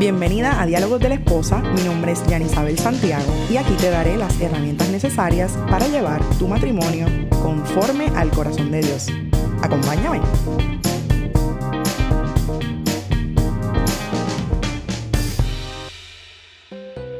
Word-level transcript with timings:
Bienvenida 0.00 0.58
a 0.58 0.64
Diálogos 0.64 0.98
de 0.98 1.10
la 1.10 1.16
Esposa, 1.16 1.58
mi 1.58 1.82
nombre 1.82 2.12
es 2.12 2.26
Yanisabel 2.26 2.78
Santiago 2.78 3.30
y 3.50 3.58
aquí 3.58 3.74
te 3.74 3.90
daré 3.90 4.16
las 4.16 4.40
herramientas 4.40 4.88
necesarias 4.88 5.58
para 5.68 5.86
llevar 5.88 6.22
tu 6.38 6.48
matrimonio 6.48 7.06
conforme 7.42 8.06
al 8.16 8.30
corazón 8.30 8.70
de 8.70 8.80
Dios. 8.80 9.08
Acompáñame. 9.62 10.22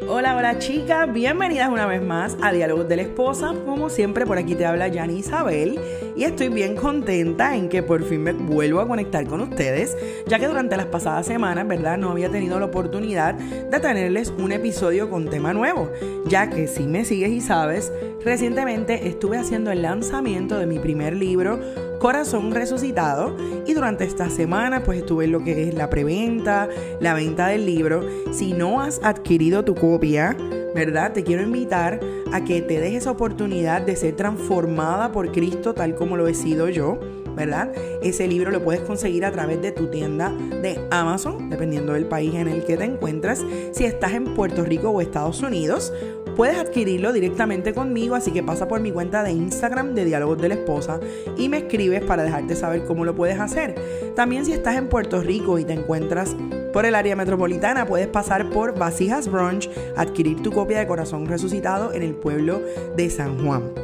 Hola, 0.09 0.37
hola 0.37 0.59
chicas, 0.59 1.13
bienvenidas 1.13 1.69
una 1.69 1.85
vez 1.85 2.01
más 2.01 2.39
a 2.41 2.51
Diálogos 2.51 2.89
de 2.89 2.97
la 2.97 3.03
Esposa. 3.03 3.55
Como 3.67 3.91
siempre, 3.91 4.25
por 4.25 4.39
aquí 4.39 4.55
te 4.55 4.65
habla 4.65 4.89
Yani 4.89 5.19
Isabel 5.19 5.79
y 6.21 6.25
estoy 6.25 6.51
bien 6.51 6.77
contenta 6.77 7.57
en 7.57 7.71
que 7.71 7.83
por 7.83 8.05
fin 8.05 8.23
me 8.23 8.35
vuelvo 8.35 8.81
a 8.81 8.87
conectar 8.87 9.27
con 9.27 9.41
ustedes, 9.41 9.97
ya 10.27 10.39
que 10.39 10.47
durante 10.47 10.77
las 10.77 10.85
pasadas 10.85 11.25
semanas, 11.27 11.67
¿verdad? 11.67 11.97
No 11.97 12.11
había 12.11 12.29
tenido 12.29 12.61
la 12.61 12.67
oportunidad 12.67 13.37
de 13.37 13.81
tenerles 13.81 14.29
un 14.37 14.53
episodio 14.53 15.09
con 15.09 15.31
tema 15.31 15.55
nuevo, 15.55 15.91
ya 16.27 16.51
que 16.51 16.69
si 16.69 16.83
me 16.83 17.07
sigues 17.07 17.31
y 17.31 17.41
sabes, 17.41 17.91
recientemente 18.23 19.09
estuve 19.09 19.39
haciendo 19.39 19.71
el 19.71 19.81
lanzamiento 19.81 20.59
de 20.59 20.67
mi 20.67 20.79
primer 20.79 21.17
libro, 21.17 21.59
Corazón 21.99 22.51
Resucitado 22.51 23.35
y 23.67 23.73
durante 23.73 24.05
esta 24.05 24.29
semana 24.29 24.83
pues 24.83 24.99
estuve 24.99 25.25
en 25.25 25.33
lo 25.33 25.43
que 25.43 25.69
es 25.69 25.75
la 25.75 25.89
preventa, 25.89 26.69
la 27.01 27.15
venta 27.15 27.47
del 27.47 27.65
libro. 27.65 28.05
Si 28.31 28.53
no 28.53 28.83
has 28.83 29.01
adquirido 29.03 29.65
tu 29.65 29.75
copia, 29.75 30.37
¿verdad? 30.75 31.13
Te 31.13 31.25
quiero 31.25 31.43
invitar 31.43 32.01
a 32.33 32.45
que 32.45 32.63
te 32.63 32.81
dejes 32.81 33.03
esa 33.03 33.11
oportunidad 33.11 33.83
de 33.83 33.97
ser 33.97 34.17
transformada 34.17 35.13
por 35.13 35.33
Cristo 35.33 35.75
tal 35.75 35.95
como 35.95 36.17
lo 36.17 36.29
he 36.29 36.35
sido 36.35 36.69
yo. 36.69 36.99
¿verdad? 37.35 37.73
Ese 38.03 38.27
libro 38.27 38.51
lo 38.51 38.63
puedes 38.63 38.83
conseguir 38.83 39.25
a 39.25 39.33
través 39.33 39.63
de 39.63 39.73
tu 39.73 39.87
tienda 39.87 40.31
de 40.63 40.81
Amazon, 40.91 41.49
dependiendo 41.49 41.93
del 41.95 42.07
país 42.07 42.35
en 42.35 42.49
el 42.49 42.65
que 42.65 42.77
te 42.77 42.85
encuentres. 42.85 43.45
Si 43.73 43.85
estás 43.85 44.13
en 44.13 44.35
Puerto 44.35 44.65
Rico 44.65 44.91
o 44.91 45.01
Estados 45.01 45.41
Unidos, 45.43 45.93
puedes 46.41 46.57
adquirirlo 46.57 47.13
directamente 47.13 47.75
conmigo, 47.75 48.15
así 48.15 48.31
que 48.31 48.43
pasa 48.43 48.67
por 48.67 48.81
mi 48.81 48.91
cuenta 48.91 49.23
de 49.23 49.31
Instagram 49.31 49.95
de 49.95 50.07
Diálogos 50.07 50.41
de 50.41 50.49
la 50.49 50.55
Esposa 50.55 50.99
y 51.37 51.51
me 51.51 51.59
escribes 51.59 52.03
para 52.03 52.23
dejarte 52.23 52.57
saber 52.57 52.87
cómo 52.87 53.05
lo 53.05 53.15
puedes 53.15 53.39
hacer. 53.39 53.75
También 54.17 54.47
si 54.47 54.55
estás 54.55 54.77
en 54.77 54.89
Puerto 54.89 55.21
Rico 55.21 55.59
y 55.59 55.67
te 55.67 55.75
encuentras 55.75 56.35
por 56.73 56.87
el 56.87 56.95
área 56.95 57.15
metropolitana, 57.15 57.85
puedes 57.85 58.07
pasar 58.07 58.49
por 58.49 58.79
Vasijas 58.79 59.31
Brunch, 59.31 59.69
adquirir 59.97 60.43
tu 60.43 60.51
copia 60.51 60.79
de 60.79 60.87
Corazón 60.87 61.27
Resucitado 61.27 61.93
en 61.93 62.03
el 62.03 62.15
pueblo 62.15 62.63
de 62.97 63.11
San 63.11 63.45
Juan. 63.45 63.75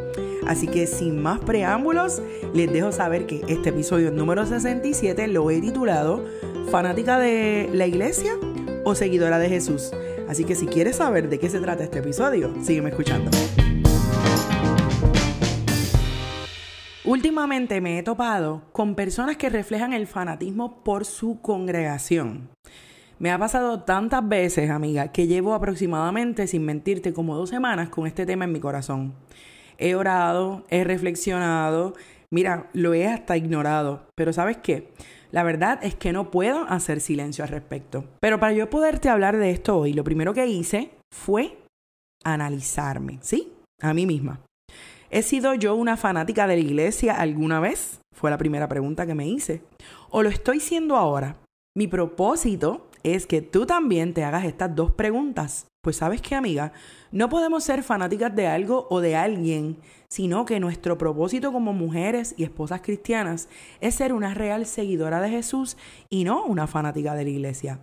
Así 0.47 0.67
que 0.67 0.87
sin 0.87 1.23
más 1.23 1.41
preámbulos, 1.41 2.23
les 2.55 2.73
dejo 2.73 2.91
saber 2.91 3.27
que 3.27 3.43
este 3.49 3.69
episodio 3.69 4.11
número 4.12 4.47
67 4.47 5.29
lo 5.29 5.51
he 5.51 5.61
titulado 5.61 6.25
¿Fanática 6.71 7.19
de 7.19 7.69
la 7.75 7.87
iglesia 7.87 8.33
o 8.83 8.95
seguidora 8.95 9.39
de 9.39 9.51
Jesús? 9.51 9.93
Así 10.28 10.44
que 10.44 10.55
si 10.55 10.66
quieres 10.66 10.96
saber 10.96 11.28
de 11.28 11.38
qué 11.38 11.48
se 11.48 11.60
trata 11.60 11.84
este 11.84 12.00
episodio, 12.00 12.52
sígueme 12.62 12.91
escuchando. 12.91 13.30
Últimamente 17.05 17.80
me 17.80 17.98
he 17.98 18.02
topado 18.02 18.62
con 18.72 18.97
personas 18.97 19.36
que 19.36 19.48
reflejan 19.48 19.92
el 19.92 20.08
fanatismo 20.08 20.82
por 20.82 21.04
su 21.04 21.41
congregación. 21.41 22.48
Me 23.20 23.30
ha 23.30 23.38
pasado 23.38 23.84
tantas 23.84 24.28
veces, 24.28 24.69
amiga, 24.70 25.12
que 25.12 25.28
llevo 25.28 25.54
aproximadamente, 25.54 26.48
sin 26.48 26.64
mentirte, 26.64 27.12
como 27.12 27.36
dos 27.36 27.50
semanas 27.50 27.88
con 27.88 28.08
este 28.08 28.27
tema 28.27 28.44
en 28.44 28.52
mi 28.52 28.58
corazón. 28.58 29.14
He 29.78 29.94
orado, 29.94 30.64
he 30.69 30.82
reflexionado, 30.82 31.94
mira, 32.30 32.69
lo 32.72 32.92
he 32.92 33.06
hasta 33.06 33.36
ignorado, 33.36 34.08
pero 34.16 34.32
¿sabes 34.32 34.56
qué? 34.56 34.91
La 35.37 35.42
verdad 35.42 35.81
es 35.83 35.95
que 35.95 36.15
no 36.15 36.31
puedo 36.31 36.62
hacer 36.62 36.98
silencio 36.98 37.45
al 37.45 37.51
respecto. 37.51 38.06
Pero 38.23 38.41
para 38.41 38.55
yo 38.55 38.70
poderte 38.70 39.11
hablar 39.11 39.37
de 39.37 39.51
esto 39.51 39.77
hoy, 39.77 39.93
lo 39.93 40.03
primero 40.03 40.33
que 40.33 40.47
hice 40.47 40.93
fue 41.12 41.59
analizarme, 42.25 43.19
¿sí? 43.21 43.53
A 43.83 43.93
mí 43.93 44.06
misma. 44.06 44.41
¿He 45.10 45.22
sido 45.22 45.53
yo 45.53 45.75
una 45.75 45.99
fanática 45.99 46.47
de 46.47 46.56
la 46.56 46.62
iglesia 46.62 47.21
alguna 47.21 47.60
vez? 47.60 48.00
Fue 48.15 48.31
la 48.31 48.38
primera 48.38 48.66
pregunta 48.66 49.05
que 49.05 49.15
me 49.15 49.28
hice. 49.28 49.62
¿O 50.09 50.22
lo 50.22 50.31
estoy 50.31 50.59
siendo 50.59 50.97
ahora? 50.97 51.37
Mi 51.77 51.87
propósito 51.87 52.89
es 53.15 53.28
que 53.28 53.41
tú 53.41 53.67
también 53.67 54.15
te 54.15 54.25
hagas 54.25 54.44
estas 54.44 54.75
dos 54.75 54.91
preguntas. 54.91 55.69
Pues 55.81 55.97
sabes 55.97 56.21
qué, 56.21 56.34
amiga, 56.34 56.72
no 57.12 57.28
podemos 57.28 57.62
ser 57.62 57.84
fanáticas 57.84 58.34
de 58.34 58.49
algo 58.49 58.89
o 58.91 59.00
de 59.00 59.15
alguien, 59.15 59.77
sino 60.09 60.44
que 60.44 60.59
nuestro 60.59 60.99
propósito 60.99 61.53
como 61.53 61.72
mujeres 61.72 62.34
y 62.37 62.43
esposas 62.43 62.81
cristianas 62.81 63.49
es 63.81 63.95
ser 63.95 64.12
una 64.12 64.34
real 64.34 64.66
seguidora 64.66 65.21
de 65.21 65.31
Jesús 65.31 65.77
y 66.11 66.25
no 66.25 66.45
una 66.45 66.66
fanática 66.66 67.15
de 67.15 67.22
la 67.22 67.31
iglesia. 67.31 67.78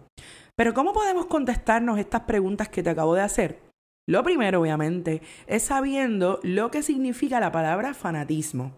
Pero 0.57 0.73
¿cómo 0.73 0.91
podemos 0.91 1.27
contestarnos 1.27 1.99
estas 1.99 2.21
preguntas 2.23 2.67
que 2.67 2.83
te 2.83 2.89
acabo 2.89 3.15
de 3.15 3.21
hacer? 3.21 3.61
Lo 4.05 4.23
primero, 4.23 4.59
obviamente, 4.59 5.21
es 5.47 5.63
sabiendo 5.63 6.41
lo 6.43 6.69
que 6.69 6.83
significa 6.83 7.39
la 7.39 7.53
palabra 7.53 7.93
fanatismo. 7.93 8.73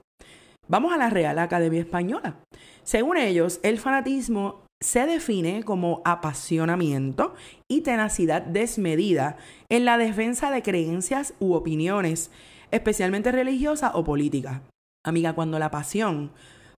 Vamos 0.68 0.94
a 0.94 0.98
la 0.98 1.10
Real 1.10 1.40
Academia 1.40 1.82
Española. 1.82 2.36
Según 2.84 3.18
ellos, 3.18 3.60
el 3.64 3.80
fanatismo 3.80 4.65
se 4.82 5.06
define 5.06 5.64
como 5.64 6.02
apasionamiento 6.06 7.34
y 7.68 7.82
tenacidad 7.82 8.42
desmedida 8.42 9.38
en 9.70 9.86
la 9.86 9.98
defensa 9.98 10.52
de 10.52 10.62
creencias 10.62 11.34
u 11.40 11.54
opiniones, 11.54 12.32
especialmente 12.72 13.32
religiosas 13.32 13.92
o 13.94 14.04
políticas. 14.04 14.62
Amiga, 15.06 15.34
cuando 15.34 15.60
la 15.60 15.72
pasión 15.72 16.32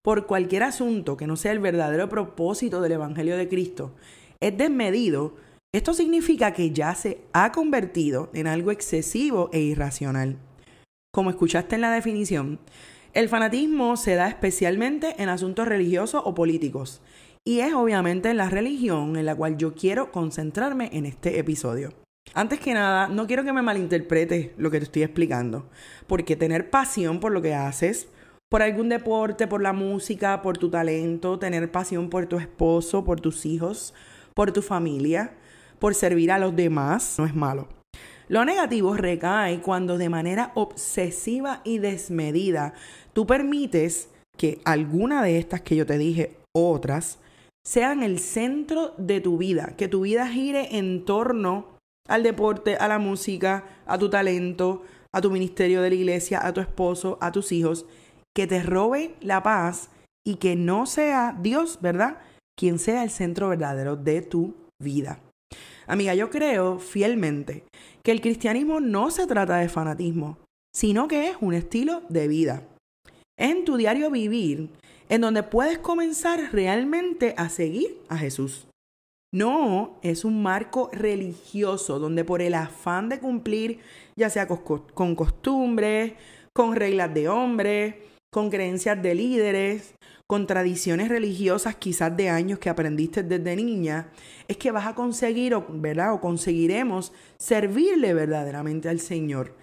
por 0.03 0.25
cualquier 0.25 0.63
asunto 0.63 1.17
que 1.17 1.27
no 1.27 1.35
sea 1.35 1.51
el 1.51 1.59
verdadero 1.59 2.07
propósito 2.07 2.81
del 2.81 2.93
Evangelio 2.93 3.35
de 3.35 3.49
Cristo 3.49 3.93
es 4.39 4.57
desmedido, 4.57 5.35
esto 5.73 5.93
significa 5.93 6.53
que 6.53 6.71
ya 6.71 6.95
se 6.95 7.19
ha 7.33 7.51
convertido 7.51 8.29
en 8.33 8.47
algo 8.47 8.71
excesivo 8.71 9.49
e 9.51 9.59
irracional. 9.59 10.37
Como 11.13 11.29
escuchaste 11.29 11.75
en 11.75 11.81
la 11.81 11.91
definición, 11.91 12.59
el 13.13 13.27
fanatismo 13.27 13.97
se 13.97 14.15
da 14.15 14.29
especialmente 14.29 15.15
en 15.21 15.29
asuntos 15.29 15.67
religiosos 15.67 16.21
o 16.23 16.35
políticos 16.35 17.01
y 17.47 17.61
es 17.61 17.73
obviamente 17.73 18.33
la 18.33 18.49
religión 18.49 19.15
en 19.15 19.25
la 19.25 19.33
cual 19.33 19.55
yo 19.55 19.73
quiero 19.73 20.11
concentrarme 20.11 20.89
en 20.91 21.05
este 21.05 21.39
episodio. 21.39 21.93
Antes 22.33 22.59
que 22.59 22.73
nada, 22.73 23.07
no 23.07 23.25
quiero 23.25 23.45
que 23.45 23.53
me 23.53 23.61
malinterpretes 23.61 24.49
lo 24.57 24.69
que 24.69 24.79
te 24.79 24.83
estoy 24.83 25.03
explicando, 25.03 25.69
porque 26.07 26.35
tener 26.35 26.69
pasión 26.69 27.21
por 27.21 27.31
lo 27.31 27.41
que 27.41 27.55
haces, 27.55 28.09
por 28.49 28.61
algún 28.61 28.89
deporte, 28.89 29.47
por 29.47 29.61
la 29.61 29.71
música, 29.71 30.41
por 30.41 30.57
tu 30.57 30.69
talento, 30.69 31.39
tener 31.39 31.71
pasión 31.71 32.09
por 32.09 32.25
tu 32.25 32.37
esposo, 32.37 33.05
por 33.05 33.21
tus 33.21 33.45
hijos, 33.45 33.93
por 34.33 34.51
tu 34.51 34.61
familia, 34.61 35.31
por 35.79 35.95
servir 35.95 36.33
a 36.33 36.39
los 36.39 36.53
demás, 36.53 37.15
no 37.17 37.25
es 37.25 37.33
malo. 37.33 37.69
Lo 38.27 38.43
negativo 38.43 38.93
recae 38.93 39.61
cuando 39.61 39.97
de 39.97 40.09
manera 40.09 40.51
obsesiva 40.55 41.61
y 41.63 41.77
desmedida 41.77 42.73
tú 43.13 43.25
permites 43.25 44.09
que 44.35 44.59
alguna 44.65 45.23
de 45.23 45.37
estas 45.37 45.61
que 45.61 45.77
yo 45.77 45.85
te 45.85 45.97
dije, 45.97 46.35
otras, 46.51 47.19
sean 47.67 48.01
el 48.01 48.19
centro 48.19 48.93
de 48.97 49.19
tu 49.19 49.37
vida, 49.37 49.73
que 49.75 49.89
tu 49.89 50.01
vida 50.01 50.25
gire 50.29 50.77
en 50.77 51.03
torno 51.03 51.75
al 52.07 52.23
deporte, 52.23 52.77
a 52.77 52.87
la 52.87 52.97
música, 52.97 53.65
a 53.85 53.97
tu 53.97 54.09
talento, 54.09 54.83
a 55.13 55.19
tu 55.19 55.29
ministerio 55.29 55.81
de 55.81 55.89
la 55.89 55.95
iglesia, 55.95 56.47
a 56.47 56.53
tu 56.53 56.61
esposo, 56.61 57.17
a 57.19 57.33
tus 57.33 57.51
hijos, 57.51 57.85
que 58.33 58.47
te 58.47 58.63
robe 58.63 59.15
la 59.19 59.43
paz 59.43 59.89
y 60.25 60.35
que 60.35 60.55
no 60.55 60.85
sea 60.85 61.37
Dios, 61.41 61.79
¿verdad? 61.81 62.19
Quien 62.57 62.79
sea 62.79 63.03
el 63.03 63.09
centro 63.09 63.49
verdadero 63.49 63.97
de 63.97 64.21
tu 64.21 64.55
vida. 64.81 65.19
Amiga, 65.87 66.15
yo 66.15 66.29
creo 66.29 66.79
fielmente 66.79 67.65
que 68.01 68.13
el 68.13 68.21
cristianismo 68.21 68.79
no 68.79 69.11
se 69.11 69.27
trata 69.27 69.57
de 69.57 69.67
fanatismo, 69.67 70.37
sino 70.73 71.09
que 71.09 71.31
es 71.31 71.37
un 71.41 71.53
estilo 71.53 72.03
de 72.07 72.29
vida. 72.29 72.63
En 73.37 73.65
tu 73.65 73.75
diario 73.75 74.09
vivir 74.09 74.69
en 75.09 75.21
donde 75.21 75.43
puedes 75.43 75.77
comenzar 75.77 76.49
realmente 76.51 77.33
a 77.37 77.49
seguir 77.49 77.97
a 78.09 78.17
Jesús. 78.17 78.67
No 79.33 79.99
es 80.03 80.23
un 80.23 80.41
marco 80.41 80.89
religioso 80.93 81.99
donde 81.99 82.23
por 82.23 82.41
el 82.41 82.53
afán 82.53 83.09
de 83.09 83.19
cumplir, 83.19 83.79
ya 84.15 84.29
sea 84.29 84.47
con 84.47 85.15
costumbres, 85.15 86.13
con 86.53 86.75
reglas 86.75 87.13
de 87.13 87.27
hombres, 87.27 87.95
con 88.31 88.49
creencias 88.49 89.01
de 89.01 89.15
líderes, 89.15 89.93
con 90.27 90.47
tradiciones 90.47 91.09
religiosas 91.09 91.75
quizás 91.75 92.15
de 92.15 92.29
años 92.29 92.59
que 92.59 92.69
aprendiste 92.69 93.23
desde 93.23 93.55
niña, 93.55 94.09
es 94.47 94.57
que 94.57 94.71
vas 94.71 94.87
a 94.87 94.95
conseguir, 94.95 95.55
¿verdad? 95.69 96.13
O 96.13 96.21
conseguiremos 96.21 97.13
servirle 97.37 98.13
verdaderamente 98.13 98.89
al 98.89 98.99
Señor, 98.99 99.55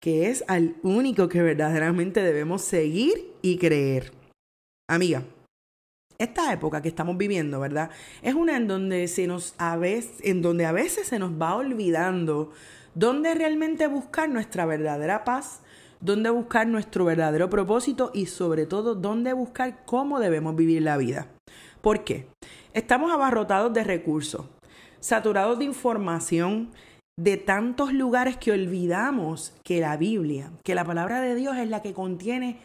que 0.00 0.28
es 0.30 0.44
al 0.48 0.76
único 0.82 1.28
que 1.28 1.42
verdaderamente 1.42 2.22
debemos 2.22 2.62
seguir 2.62 3.32
y 3.42 3.58
creer. 3.58 4.15
Amiga, 4.88 5.24
esta 6.16 6.52
época 6.52 6.80
que 6.80 6.88
estamos 6.88 7.16
viviendo, 7.16 7.58
¿verdad? 7.58 7.90
Es 8.22 8.34
una 8.34 8.56
en 8.56 8.68
donde 8.68 9.08
se 9.08 9.26
nos 9.26 9.54
a 9.58 9.76
veces, 9.76 10.20
en 10.22 10.42
donde 10.42 10.64
a 10.64 10.70
veces 10.70 11.08
se 11.08 11.18
nos 11.18 11.32
va 11.32 11.56
olvidando 11.56 12.52
dónde 12.94 13.34
realmente 13.34 13.88
buscar 13.88 14.28
nuestra 14.28 14.64
verdadera 14.64 15.24
paz, 15.24 15.62
dónde 16.00 16.30
buscar 16.30 16.68
nuestro 16.68 17.04
verdadero 17.04 17.50
propósito 17.50 18.12
y 18.14 18.26
sobre 18.26 18.66
todo 18.66 18.94
dónde 18.94 19.32
buscar 19.32 19.84
cómo 19.84 20.20
debemos 20.20 20.54
vivir 20.54 20.82
la 20.82 20.96
vida. 20.96 21.26
¿Por 21.80 22.04
qué? 22.04 22.28
Estamos 22.72 23.12
abarrotados 23.12 23.72
de 23.72 23.84
recursos. 23.84 24.46
saturados 25.00 25.58
de 25.58 25.64
información 25.64 26.70
de 27.18 27.36
tantos 27.36 27.92
lugares 27.92 28.36
que 28.36 28.50
olvidamos 28.50 29.54
que 29.64 29.80
la 29.80 29.96
Biblia, 29.96 30.50
que 30.64 30.74
la 30.74 30.84
palabra 30.84 31.20
de 31.20 31.34
Dios 31.34 31.56
es 31.56 31.68
la 31.68 31.82
que 31.82 31.92
contiene 31.92 32.60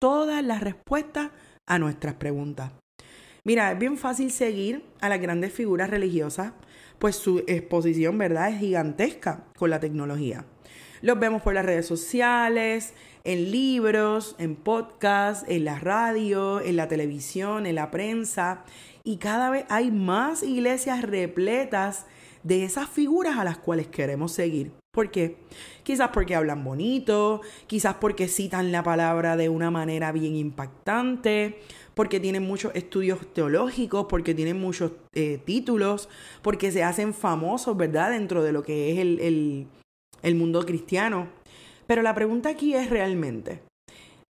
todas 0.00 0.44
las 0.44 0.60
respuestas 0.62 1.30
a 1.66 1.78
nuestras 1.78 2.14
preguntas. 2.14 2.70
Mira, 3.44 3.72
es 3.72 3.78
bien 3.78 3.96
fácil 3.96 4.30
seguir 4.30 4.84
a 5.00 5.08
las 5.08 5.20
grandes 5.20 5.52
figuras 5.52 5.90
religiosas, 5.90 6.52
pues 6.98 7.16
su 7.16 7.44
exposición, 7.46 8.18
¿verdad?, 8.18 8.50
es 8.50 8.58
gigantesca 8.58 9.44
con 9.56 9.70
la 9.70 9.78
tecnología. 9.78 10.44
Los 11.02 11.20
vemos 11.20 11.42
por 11.42 11.54
las 11.54 11.66
redes 11.66 11.86
sociales, 11.86 12.94
en 13.22 13.50
libros, 13.50 14.34
en 14.38 14.56
podcasts, 14.56 15.44
en 15.48 15.64
la 15.64 15.78
radio, 15.78 16.60
en 16.60 16.76
la 16.76 16.88
televisión, 16.88 17.66
en 17.66 17.74
la 17.74 17.90
prensa, 17.90 18.64
y 19.04 19.18
cada 19.18 19.50
vez 19.50 19.66
hay 19.68 19.90
más 19.90 20.42
iglesias 20.42 21.02
repletas 21.02 22.06
de 22.46 22.62
esas 22.62 22.88
figuras 22.88 23.38
a 23.38 23.44
las 23.44 23.58
cuales 23.58 23.88
queremos 23.88 24.30
seguir. 24.32 24.70
¿Por 24.94 25.10
qué? 25.10 25.36
Quizás 25.82 26.10
porque 26.12 26.36
hablan 26.36 26.64
bonito, 26.64 27.40
quizás 27.66 27.96
porque 27.96 28.28
citan 28.28 28.72
la 28.72 28.82
palabra 28.82 29.36
de 29.36 29.48
una 29.48 29.70
manera 29.70 30.12
bien 30.12 30.36
impactante, 30.36 31.60
porque 31.94 32.20
tienen 32.20 32.44
muchos 32.44 32.74
estudios 32.74 33.32
teológicos, 33.34 34.06
porque 34.08 34.32
tienen 34.32 34.60
muchos 34.60 34.92
eh, 35.12 35.38
títulos, 35.44 36.08
porque 36.40 36.70
se 36.70 36.84
hacen 36.84 37.12
famosos, 37.12 37.76
¿verdad? 37.76 38.12
Dentro 38.12 38.42
de 38.42 38.52
lo 38.52 38.62
que 38.62 38.92
es 38.92 38.98
el, 38.98 39.66
el 40.22 40.34
mundo 40.36 40.64
cristiano. 40.64 41.28
Pero 41.86 42.02
la 42.02 42.14
pregunta 42.14 42.48
aquí 42.48 42.74
es 42.74 42.88
realmente, 42.88 43.62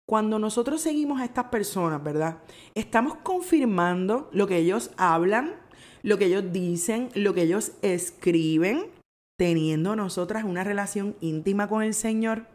cuando 0.09 0.39
nosotros 0.39 0.81
seguimos 0.81 1.21
a 1.21 1.25
estas 1.25 1.47
personas, 1.47 2.03
¿verdad? 2.03 2.39
Estamos 2.75 3.17
confirmando 3.23 4.31
lo 4.33 4.47
que 4.47 4.57
ellos 4.57 4.91
hablan, 4.97 5.57
lo 6.07 6.19
que 6.19 6.27
ellos 6.27 6.53
dicen, 6.53 7.09
lo 7.15 7.35
que 7.35 7.43
ellos 7.43 7.73
escriben, 7.83 8.87
teniendo 9.37 9.97
nosotras 9.97 10.45
una 10.45 10.63
relación 10.63 11.17
íntima 11.21 11.69
con 11.69 11.83
el 11.83 11.95
Señor? 11.95 12.47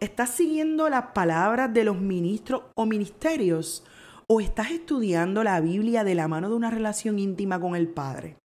¿Estás 0.00 0.30
siguiendo 0.30 0.88
las 0.88 1.12
palabras 1.12 1.72
de 1.72 1.84
los 1.84 2.00
ministros 2.00 2.64
o 2.74 2.84
ministerios? 2.84 3.84
¿O 4.26 4.40
estás 4.40 4.72
estudiando 4.72 5.44
la 5.44 5.60
Biblia 5.60 6.02
de 6.02 6.16
la 6.16 6.26
mano 6.26 6.48
de 6.48 6.56
una 6.56 6.70
relación 6.70 7.20
íntima 7.20 7.60
con 7.60 7.76
el 7.76 7.86
Padre? 7.86 8.38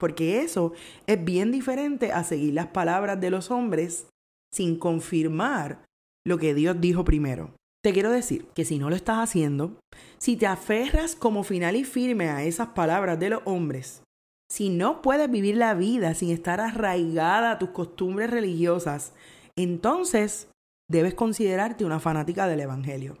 Porque 0.00 0.40
eso 0.40 0.72
es 1.06 1.24
bien 1.24 1.52
diferente 1.52 2.10
a 2.10 2.24
seguir 2.24 2.54
las 2.54 2.66
palabras 2.66 3.20
de 3.20 3.30
los 3.30 3.52
hombres 3.52 4.08
sin 4.52 4.76
confirmar 4.76 5.84
lo 6.26 6.38
que 6.38 6.54
Dios 6.54 6.80
dijo 6.80 7.04
primero. 7.04 7.54
Te 7.84 7.92
quiero 7.92 8.10
decir 8.10 8.46
que 8.56 8.64
si 8.64 8.80
no 8.80 8.90
lo 8.90 8.96
estás 8.96 9.18
haciendo, 9.18 9.78
si 10.18 10.36
te 10.36 10.46
aferras 10.46 11.14
como 11.14 11.44
final 11.44 11.76
y 11.76 11.84
firme 11.84 12.30
a 12.30 12.42
esas 12.42 12.70
palabras 12.70 13.20
de 13.20 13.30
los 13.30 13.42
hombres, 13.44 14.02
si 14.50 14.70
no 14.70 15.02
puedes 15.02 15.30
vivir 15.30 15.56
la 15.56 15.74
vida 15.74 16.14
sin 16.14 16.30
estar 16.30 16.60
arraigada 16.60 17.52
a 17.52 17.58
tus 17.58 17.70
costumbres 17.70 18.30
religiosas, 18.30 19.12
entonces 19.56 20.48
debes 20.90 21.14
considerarte 21.14 21.84
una 21.84 22.00
fanática 22.00 22.46
del 22.48 22.60
Evangelio. 22.60 23.16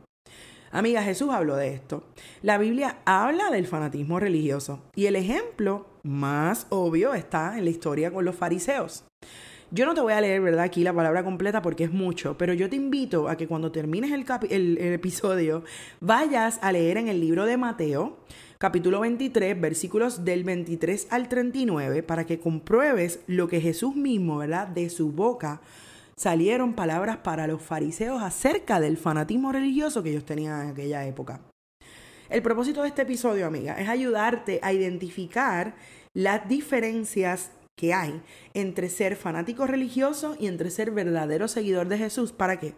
Amiga, 0.70 1.02
Jesús 1.02 1.30
habló 1.30 1.56
de 1.56 1.74
esto. 1.74 2.04
La 2.42 2.58
Biblia 2.58 2.98
habla 3.04 3.50
del 3.50 3.66
fanatismo 3.66 4.20
religioso 4.20 4.82
y 4.94 5.06
el 5.06 5.16
ejemplo 5.16 5.86
más 6.02 6.66
obvio 6.70 7.14
está 7.14 7.56
en 7.58 7.64
la 7.64 7.70
historia 7.70 8.10
con 8.10 8.24
los 8.24 8.36
fariseos. 8.36 9.04
Yo 9.70 9.84
no 9.84 9.92
te 9.92 10.00
voy 10.00 10.14
a 10.14 10.20
leer, 10.22 10.40
¿verdad? 10.40 10.64
Aquí 10.64 10.82
la 10.82 10.94
palabra 10.94 11.22
completa 11.22 11.60
porque 11.60 11.84
es 11.84 11.92
mucho, 11.92 12.38
pero 12.38 12.54
yo 12.54 12.70
te 12.70 12.76
invito 12.76 13.28
a 13.28 13.36
que 13.36 13.46
cuando 13.46 13.70
termines 13.70 14.10
el, 14.12 14.78
episodio 14.78 15.62
vayas 16.00 16.58
a 16.62 16.72
leer 16.72 16.96
en 16.96 17.08
el 17.08 17.20
libro 17.20 17.44
de 17.44 17.58
Mateo, 17.58 18.16
capítulo 18.56 19.00
23, 19.00 19.60
versículos 19.60 20.24
del 20.24 20.44
23 20.44 21.08
al 21.10 21.28
39, 21.28 22.02
para 22.02 22.24
que 22.24 22.40
compruebes 22.40 23.20
lo 23.26 23.46
que 23.48 23.60
Jesús 23.60 23.94
mismo, 23.94 24.38
¿verdad? 24.38 24.68
De 24.68 24.88
su 24.88 25.12
boca 25.12 25.60
salieron 26.16 26.72
palabras 26.72 27.18
para 27.18 27.46
los 27.46 27.60
fariseos 27.60 28.22
acerca 28.22 28.80
del 28.80 28.96
fanatismo 28.96 29.52
religioso 29.52 30.02
que 30.02 30.10
ellos 30.10 30.24
tenían 30.24 30.62
en 30.62 30.68
aquella 30.70 31.04
época. 31.04 31.42
El 32.30 32.40
propósito 32.40 32.80
de 32.80 32.88
este 32.88 33.02
episodio, 33.02 33.46
amiga, 33.46 33.74
es 33.78 33.88
ayudarte 33.88 34.60
a 34.62 34.72
identificar 34.72 35.74
las 36.14 36.48
diferencias 36.48 37.50
que 37.78 37.94
hay 37.94 38.20
entre 38.52 38.90
ser 38.90 39.16
fanático 39.16 39.66
religioso 39.66 40.36
y 40.38 40.48
entre 40.48 40.70
ser 40.70 40.90
verdadero 40.90 41.48
seguidor 41.48 41.88
de 41.88 41.96
Jesús. 41.96 42.32
¿Para 42.32 42.58
qué? 42.58 42.74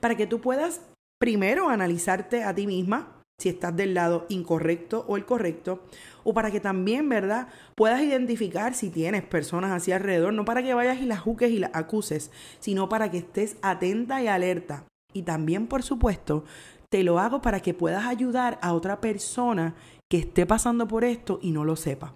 Para 0.00 0.16
que 0.16 0.28
tú 0.28 0.40
puedas 0.40 0.80
primero 1.20 1.68
analizarte 1.68 2.44
a 2.44 2.54
ti 2.54 2.66
misma, 2.66 3.20
si 3.38 3.48
estás 3.48 3.74
del 3.76 3.94
lado 3.94 4.26
incorrecto 4.28 5.04
o 5.08 5.16
el 5.16 5.24
correcto, 5.24 5.82
o 6.22 6.32
para 6.32 6.52
que 6.52 6.60
también, 6.60 7.08
¿verdad?, 7.08 7.48
puedas 7.74 8.00
identificar 8.00 8.74
si 8.74 8.90
tienes 8.90 9.24
personas 9.24 9.72
así 9.72 9.90
alrededor, 9.90 10.32
no 10.32 10.44
para 10.44 10.62
que 10.62 10.72
vayas 10.72 11.00
y 11.00 11.06
las 11.06 11.18
juques 11.18 11.50
y 11.50 11.58
las 11.58 11.72
acuses, 11.74 12.30
sino 12.60 12.88
para 12.88 13.10
que 13.10 13.18
estés 13.18 13.56
atenta 13.60 14.22
y 14.22 14.28
alerta. 14.28 14.84
Y 15.12 15.22
también, 15.22 15.66
por 15.66 15.82
supuesto, 15.82 16.44
te 16.90 17.02
lo 17.02 17.18
hago 17.18 17.42
para 17.42 17.58
que 17.58 17.74
puedas 17.74 18.06
ayudar 18.06 18.58
a 18.62 18.72
otra 18.72 19.00
persona 19.00 19.74
que 20.08 20.18
esté 20.18 20.46
pasando 20.46 20.86
por 20.86 21.02
esto 21.02 21.40
y 21.42 21.50
no 21.50 21.64
lo 21.64 21.74
sepa. 21.74 22.14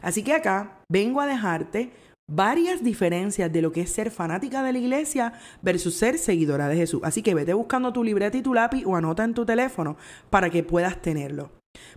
Así 0.00 0.22
que 0.22 0.34
acá 0.34 0.80
vengo 0.88 1.20
a 1.20 1.26
dejarte 1.26 1.90
varias 2.28 2.82
diferencias 2.82 3.52
de 3.52 3.62
lo 3.62 3.72
que 3.72 3.82
es 3.82 3.92
ser 3.92 4.10
fanática 4.10 4.62
de 4.62 4.72
la 4.72 4.78
iglesia 4.78 5.34
versus 5.60 5.94
ser 5.94 6.18
seguidora 6.18 6.68
de 6.68 6.76
Jesús. 6.76 7.00
Así 7.04 7.22
que 7.22 7.34
vete 7.34 7.52
buscando 7.54 7.92
tu 7.92 8.04
libreta 8.04 8.36
y 8.36 8.42
tu 8.42 8.54
lápiz 8.54 8.84
o 8.86 8.96
anota 8.96 9.24
en 9.24 9.34
tu 9.34 9.44
teléfono 9.44 9.96
para 10.30 10.50
que 10.50 10.62
puedas 10.62 11.00
tenerlo. 11.02 11.50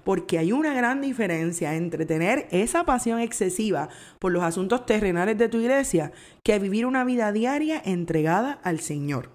Porque 0.03 0.37
hay 0.37 0.51
una 0.51 0.73
gran 0.73 1.01
diferencia 1.01 1.75
entre 1.75 2.05
tener 2.05 2.47
esa 2.51 2.85
pasión 2.85 3.19
excesiva 3.19 3.89
por 4.19 4.31
los 4.31 4.43
asuntos 4.43 4.85
terrenales 4.85 5.37
de 5.37 5.49
tu 5.49 5.59
iglesia 5.59 6.11
que 6.43 6.59
vivir 6.59 6.85
una 6.85 7.03
vida 7.03 7.31
diaria 7.31 7.81
entregada 7.83 8.59
al 8.63 8.79
Señor. 8.79 9.31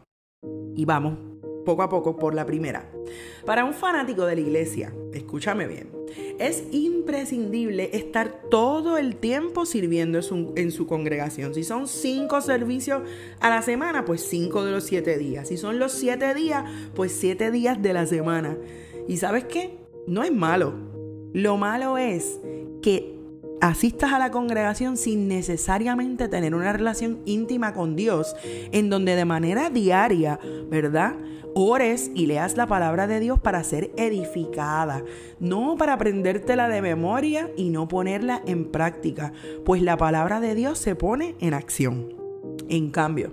Y 0.75 0.87
vamos, 0.87 1.19
poco 1.65 1.83
a 1.83 1.89
poco, 1.89 2.17
por 2.17 2.35
la 2.35 2.47
primera. 2.47 2.91
Para 3.45 3.65
un 3.65 3.75
fanático 3.75 4.27
de 4.27 4.35
la 4.35 4.41
iglesia, 4.41 4.93
escúchame 5.13 5.67
bien, 5.67 5.89
es 6.39 6.65
imprescindible 6.73 7.91
estar 7.93 8.43
todo 8.51 8.97
el 8.99 9.17
tiempo 9.17 9.67
sirviendo 9.67 10.21
en 10.57 10.73
su, 10.73 10.87
congregación. 10.87 11.55
Si 11.55 11.65
son 11.65 11.87
cinco 11.87 12.41
servicios 12.41 13.03
a 13.41 13.51
la 13.51 13.63
semana, 13.63 14.05
pues 14.05 14.23
cinco 14.23 14.65
de 14.65 14.73
los 14.73 14.85
siete 14.85 15.19
días. 15.19 15.49
Si 15.49 15.57
son 15.57 15.79
los 15.79 15.93
siete 15.93 16.35
días, 16.35 16.65
pues 16.95 17.13
siete 17.13 17.51
días 17.51 17.81
de 17.83 17.93
la 17.93 18.07
semana. 18.07 18.57
¿Y 19.07 19.19
sabes 19.19 19.45
qué? 19.45 19.77
No 20.07 20.23
es 20.23 20.33
malo. 20.33 20.75
Lo 21.33 21.57
malo 21.57 21.99
es 21.99 22.41
que 22.83 23.20
asistas 23.61 24.13
a 24.13 24.19
la 24.19 24.31
congregación 24.31 24.97
sin 24.97 25.29
necesariamente 25.29 26.29
tener 26.29 26.55
una 26.55 26.73
relación 26.73 27.21
íntima 27.25 27.73
con 27.75 27.97
Dios, 27.97 28.35
en 28.73 28.91
donde 28.91 29.17
de 29.17 29.25
manera 29.25 29.71
diaria, 29.71 30.39
¿verdad? 30.71 31.15
ores 31.55 32.11
y 32.15 32.27
leas 32.27 32.57
la 32.57 32.67
palabra 32.67 33.07
de 33.07 33.21
Dios 33.21 33.41
para 33.41 33.65
ser 33.65 33.91
edificada, 33.97 35.03
no 35.39 35.77
para 35.77 35.95
aprendértela 35.95 36.69
de 36.69 36.83
memoria 36.83 37.51
y 37.57 37.71
no 37.71 37.89
ponerla 37.89 38.43
en 38.47 38.71
práctica, 38.71 39.33
pues 39.65 39.83
la 39.83 39.97
palabra 39.97 40.41
de 40.41 40.55
Dios 40.55 40.79
se 40.79 40.95
pone 40.95 41.35
en 41.41 41.55
acción. 41.55 42.15
En 42.69 42.91
cambio, 42.91 43.33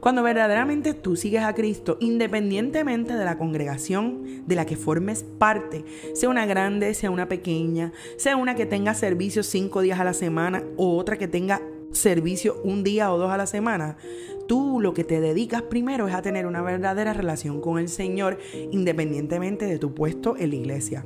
cuando 0.00 0.22
verdaderamente 0.22 0.94
tú 0.94 1.16
sigues 1.16 1.42
a 1.42 1.54
Cristo, 1.54 1.96
independientemente 2.00 3.14
de 3.14 3.24
la 3.24 3.38
congregación 3.38 4.46
de 4.46 4.54
la 4.54 4.66
que 4.66 4.76
formes 4.76 5.24
parte, 5.38 5.84
sea 6.14 6.28
una 6.28 6.46
grande, 6.46 6.94
sea 6.94 7.10
una 7.10 7.28
pequeña, 7.28 7.92
sea 8.16 8.36
una 8.36 8.54
que 8.54 8.66
tenga 8.66 8.94
servicio 8.94 9.42
cinco 9.42 9.82
días 9.82 10.00
a 10.00 10.04
la 10.04 10.14
semana 10.14 10.62
o 10.76 10.96
otra 10.96 11.18
que 11.18 11.28
tenga 11.28 11.60
servicio 11.92 12.60
un 12.64 12.84
día 12.84 13.12
o 13.12 13.18
dos 13.18 13.30
a 13.30 13.36
la 13.36 13.46
semana, 13.46 13.96
tú 14.46 14.80
lo 14.80 14.94
que 14.94 15.04
te 15.04 15.20
dedicas 15.20 15.62
primero 15.62 16.08
es 16.08 16.14
a 16.14 16.22
tener 16.22 16.46
una 16.46 16.62
verdadera 16.62 17.12
relación 17.12 17.60
con 17.60 17.78
el 17.78 17.88
Señor 17.88 18.38
independientemente 18.70 19.66
de 19.66 19.78
tu 19.78 19.94
puesto 19.94 20.36
en 20.36 20.50
la 20.50 20.56
iglesia. 20.56 21.04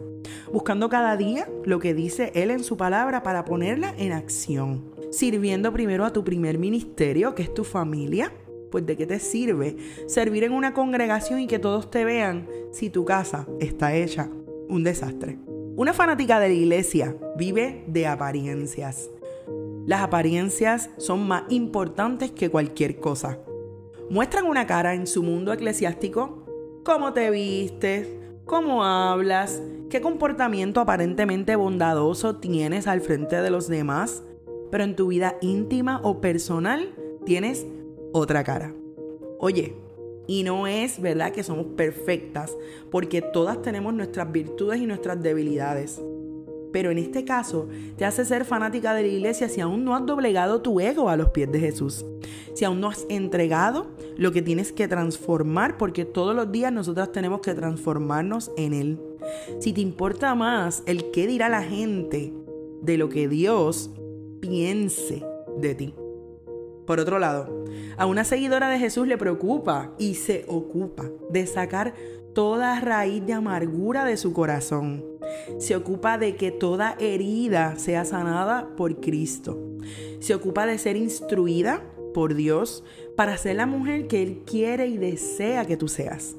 Buscando 0.52 0.88
cada 0.88 1.16
día 1.16 1.48
lo 1.64 1.78
que 1.78 1.94
dice 1.94 2.32
Él 2.34 2.50
en 2.50 2.62
su 2.62 2.76
palabra 2.76 3.22
para 3.22 3.44
ponerla 3.44 3.94
en 3.98 4.12
acción. 4.12 4.84
Sirviendo 5.10 5.72
primero 5.72 6.04
a 6.04 6.12
tu 6.12 6.24
primer 6.24 6.58
ministerio, 6.58 7.34
que 7.34 7.42
es 7.42 7.54
tu 7.54 7.64
familia. 7.64 8.32
Pues 8.74 8.86
de 8.86 8.96
qué 8.96 9.06
te 9.06 9.20
sirve 9.20 9.76
servir 10.08 10.42
en 10.42 10.50
una 10.50 10.74
congregación 10.74 11.38
y 11.38 11.46
que 11.46 11.60
todos 11.60 11.92
te 11.92 12.04
vean 12.04 12.48
si 12.72 12.90
tu 12.90 13.04
casa 13.04 13.46
está 13.60 13.94
hecha 13.94 14.28
un 14.68 14.82
desastre. 14.82 15.38
Una 15.76 15.92
fanática 15.92 16.40
de 16.40 16.48
la 16.48 16.54
iglesia 16.54 17.16
vive 17.36 17.84
de 17.86 18.08
apariencias. 18.08 19.10
Las 19.86 20.02
apariencias 20.02 20.90
son 20.96 21.28
más 21.28 21.44
importantes 21.50 22.32
que 22.32 22.50
cualquier 22.50 22.98
cosa. 22.98 23.38
Muestran 24.10 24.46
una 24.46 24.66
cara 24.66 24.94
en 24.94 25.06
su 25.06 25.22
mundo 25.22 25.52
eclesiástico, 25.52 26.42
cómo 26.82 27.12
te 27.12 27.30
vistes, 27.30 28.08
cómo 28.44 28.82
hablas, 28.82 29.62
qué 29.88 30.00
comportamiento 30.00 30.80
aparentemente 30.80 31.54
bondadoso 31.54 32.38
tienes 32.38 32.88
al 32.88 33.02
frente 33.02 33.40
de 33.40 33.50
los 33.50 33.68
demás, 33.68 34.24
pero 34.72 34.82
en 34.82 34.96
tu 34.96 35.06
vida 35.06 35.36
íntima 35.42 36.00
o 36.02 36.20
personal 36.20 36.92
tienes 37.24 37.68
otra 38.14 38.44
cara. 38.44 38.72
Oye, 39.40 39.74
y 40.26 40.44
no 40.44 40.66
es 40.66 41.00
verdad 41.00 41.32
que 41.32 41.42
somos 41.42 41.66
perfectas, 41.76 42.56
porque 42.90 43.20
todas 43.20 43.60
tenemos 43.60 43.92
nuestras 43.92 44.30
virtudes 44.30 44.80
y 44.80 44.86
nuestras 44.86 45.20
debilidades. 45.20 46.00
Pero 46.72 46.90
en 46.90 46.98
este 46.98 47.24
caso, 47.24 47.68
te 47.96 48.04
hace 48.04 48.24
ser 48.24 48.44
fanática 48.44 48.94
de 48.94 49.02
la 49.02 49.08
iglesia 49.08 49.48
si 49.48 49.60
aún 49.60 49.84
no 49.84 49.94
has 49.94 50.06
doblegado 50.06 50.62
tu 50.62 50.80
ego 50.80 51.08
a 51.08 51.16
los 51.16 51.30
pies 51.30 51.50
de 51.50 51.60
Jesús. 51.60 52.06
Si 52.54 52.64
aún 52.64 52.80
no 52.80 52.88
has 52.88 53.04
entregado 53.08 53.88
lo 54.16 54.30
que 54.32 54.42
tienes 54.42 54.72
que 54.72 54.88
transformar, 54.88 55.76
porque 55.76 56.04
todos 56.04 56.34
los 56.34 56.50
días 56.50 56.72
nosotros 56.72 57.10
tenemos 57.12 57.40
que 57.40 57.54
transformarnos 57.54 58.52
en 58.56 58.74
Él. 58.74 59.00
Si 59.58 59.72
te 59.72 59.80
importa 59.80 60.34
más 60.36 60.84
el 60.86 61.10
qué 61.10 61.26
dirá 61.26 61.48
la 61.48 61.62
gente 61.62 62.32
de 62.80 62.96
lo 62.96 63.08
que 63.08 63.28
Dios 63.28 63.90
piense 64.40 65.24
de 65.58 65.74
ti. 65.74 65.94
Por 66.86 67.00
otro 67.00 67.18
lado, 67.18 67.64
a 67.96 68.06
una 68.06 68.24
seguidora 68.24 68.68
de 68.68 68.78
Jesús 68.78 69.06
le 69.06 69.18
preocupa 69.18 69.92
y 69.98 70.14
se 70.14 70.44
ocupa 70.48 71.10
de 71.30 71.46
sacar 71.46 71.94
toda 72.34 72.80
raíz 72.80 73.24
de 73.24 73.32
amargura 73.32 74.04
de 74.04 74.16
su 74.16 74.32
corazón. 74.32 75.04
Se 75.58 75.76
ocupa 75.76 76.18
de 76.18 76.36
que 76.36 76.50
toda 76.50 76.96
herida 76.98 77.76
sea 77.78 78.04
sanada 78.04 78.68
por 78.76 79.00
Cristo. 79.00 79.58
Se 80.18 80.34
ocupa 80.34 80.66
de 80.66 80.78
ser 80.78 80.96
instruida 80.96 81.82
por 82.12 82.34
Dios 82.34 82.84
para 83.16 83.36
ser 83.36 83.56
la 83.56 83.66
mujer 83.66 84.06
que 84.06 84.22
Él 84.22 84.42
quiere 84.44 84.86
y 84.86 84.98
desea 84.98 85.64
que 85.64 85.76
tú 85.76 85.88
seas. 85.88 86.36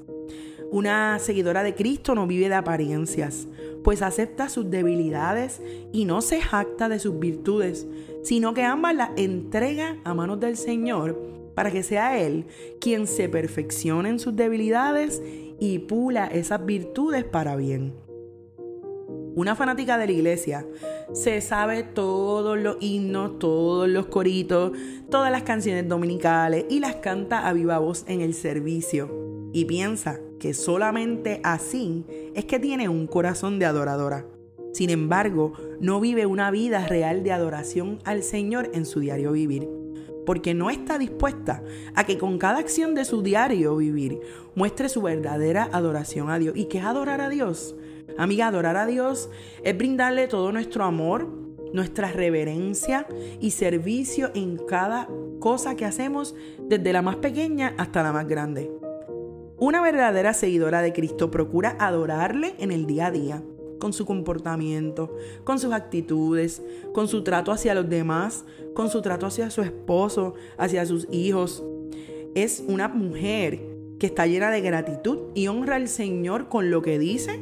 Una 0.72 1.20
seguidora 1.20 1.64
de 1.64 1.76
Cristo 1.76 2.16
no 2.16 2.28
vive 2.28 2.50
de 2.50 2.56
apariencias, 2.56 3.48
pues 3.84 4.02
acepta 4.02 4.50
sus 4.50 4.70
debilidades 4.70 5.62
y 5.94 6.06
no 6.06 6.22
se 6.22 6.42
jacta 6.42 6.90
de 6.90 7.00
sus 7.00 7.20
virtudes, 7.20 7.88
sino 8.26 8.56
que 8.56 8.64
ambas 8.64 8.96
las 8.96 9.12
entrega 9.18 9.98
a 10.04 10.16
manos 10.16 10.40
del 10.40 10.58
Señor 10.58 11.22
para 11.54 11.72
que 11.72 11.84
sea 11.84 12.20
Él 12.20 12.46
quien 12.82 13.06
se 13.06 13.30
perfeccione 13.30 14.10
en 14.10 14.20
sus 14.20 14.36
debilidades 14.36 15.22
y 15.60 15.80
pula 15.80 16.26
esas 16.26 16.66
virtudes 16.66 17.24
para 17.24 17.56
bien. 17.56 17.94
Una 19.36 19.56
fanática 19.56 19.98
de 19.98 20.08
la 20.08 20.12
iglesia 20.12 20.66
se 21.14 21.40
sabe 21.42 21.84
todos 21.84 22.58
los 22.58 22.78
himnos, 22.80 23.38
todos 23.38 23.88
los 23.88 24.08
coritos, 24.08 24.72
todas 25.12 25.32
las 25.32 25.44
canciones 25.44 25.88
dominicales 25.88 26.66
y 26.70 26.80
las 26.80 26.96
canta 26.96 27.48
a 27.48 27.54
viva 27.54 27.78
voz 27.78 28.06
en 28.08 28.22
el 28.22 28.34
servicio. 28.34 29.50
Y 29.54 29.66
piensa 29.66 30.20
que 30.40 30.54
solamente 30.54 31.42
así 31.44 32.06
es 32.34 32.46
que 32.46 32.60
tiene 32.60 32.90
un 32.90 33.08
corazón 33.08 33.60
de 33.60 33.66
adoradora. 33.66 34.26
Sin 34.76 34.90
embargo, 34.90 35.54
no 35.80 36.02
vive 36.02 36.26
una 36.26 36.52
vida 36.52 36.86
real 36.86 37.24
de 37.24 37.32
adoración 37.32 38.00
al 38.04 38.24
Señor 38.24 38.72
en 38.74 38.86
su 38.86 39.00
diario 39.00 39.32
vivir 39.32 39.70
porque 40.26 40.54
no 40.54 40.70
está 40.70 40.98
dispuesta 40.98 41.64
a 41.94 42.04
que 42.04 42.18
con 42.18 42.38
cada 42.40 42.58
acción 42.58 42.94
de 42.94 43.06
su 43.06 43.22
diario 43.22 43.78
vivir 43.78 44.20
muestre 44.54 44.90
su 44.90 45.02
verdadera 45.02 45.70
adoración 45.72 46.30
a 46.30 46.40
Dios. 46.40 46.58
¿Y 46.58 46.66
qué 46.66 46.80
es 46.80 46.84
adorar 46.84 47.22
a 47.22 47.30
Dios? 47.30 47.74
Amiga, 48.18 48.48
adorar 48.48 48.76
a 48.76 48.86
Dios 48.86 49.30
es 49.64 49.78
brindarle 49.78 50.28
todo 50.28 50.52
nuestro 50.52 50.84
amor, 50.84 51.26
nuestra 51.72 52.12
reverencia 52.12 53.08
y 53.40 53.52
servicio 53.52 54.32
en 54.36 54.58
cada 54.58 55.08
cosa 55.40 55.78
que 55.78 55.86
hacemos, 55.86 56.36
desde 56.68 56.92
la 56.92 57.02
más 57.02 57.16
pequeña 57.18 57.76
hasta 57.78 58.04
la 58.04 58.12
más 58.12 58.28
grande. 58.28 58.70
Una 59.58 59.82
verdadera 59.82 60.34
seguidora 60.34 60.82
de 60.82 60.92
Cristo 60.92 61.32
procura 61.32 61.78
adorarle 61.80 62.56
en 62.58 62.74
el 62.74 62.88
día 62.88 63.06
a 63.06 63.12
día 63.12 63.42
con 63.80 63.94
su 63.94 64.06
comportamiento, 64.06 65.16
con 65.44 65.60
sus 65.60 65.74
actitudes, 65.74 66.62
con 66.94 67.08
su 67.08 67.24
trato 67.24 67.52
hacia 67.52 67.74
los 67.74 67.90
demás, 67.90 68.46
con 68.74 68.90
su 68.90 69.02
trato 69.02 69.26
hacia 69.26 69.50
su 69.50 69.62
esposo, 69.62 70.36
hacia 70.58 70.86
sus 70.86 71.08
hijos. 71.12 71.64
Es 72.36 72.64
una 72.68 72.88
mujer 72.88 73.62
que 74.00 74.08
está 74.08 74.28
llena 74.28 74.52
de 74.52 74.62
gratitud 74.62 75.20
y 75.34 75.48
honra 75.48 75.76
al 75.76 75.88
Señor 75.88 76.50
con 76.50 76.70
lo 76.70 76.82
que 76.82 77.00
dice, 77.00 77.40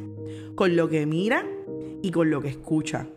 con 0.54 0.76
lo 0.76 0.88
que 0.88 1.06
mira 1.06 1.46
y 2.02 2.10
con 2.10 2.30
lo 2.30 2.40
que 2.40 2.48
escucha. 2.48 3.08